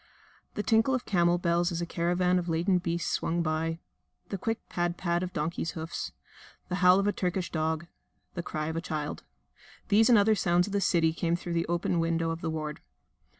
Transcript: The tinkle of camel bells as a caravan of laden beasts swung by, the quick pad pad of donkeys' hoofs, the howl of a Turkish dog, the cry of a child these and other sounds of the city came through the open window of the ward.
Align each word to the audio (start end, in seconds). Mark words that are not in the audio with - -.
The 0.55 0.63
tinkle 0.63 0.95
of 0.95 1.05
camel 1.05 1.37
bells 1.37 1.71
as 1.71 1.79
a 1.79 1.85
caravan 1.85 2.39
of 2.39 2.49
laden 2.49 2.79
beasts 2.79 3.11
swung 3.11 3.43
by, 3.43 3.77
the 4.29 4.37
quick 4.39 4.67
pad 4.67 4.97
pad 4.97 5.21
of 5.21 5.31
donkeys' 5.31 5.73
hoofs, 5.77 6.11
the 6.69 6.77
howl 6.81 6.99
of 6.99 7.05
a 7.05 7.11
Turkish 7.13 7.51
dog, 7.51 7.85
the 8.33 8.41
cry 8.41 8.65
of 8.65 8.75
a 8.75 8.81
child 8.81 9.21
these 9.89 10.09
and 10.09 10.17
other 10.17 10.33
sounds 10.33 10.65
of 10.65 10.73
the 10.73 10.81
city 10.81 11.13
came 11.13 11.35
through 11.35 11.53
the 11.53 11.67
open 11.67 11.99
window 11.99 12.31
of 12.31 12.41
the 12.41 12.49
ward. 12.49 12.79